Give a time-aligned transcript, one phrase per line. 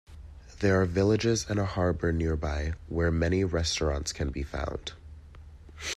[0.61, 4.93] There are villages and a harbour nearby where many restaurants can be found.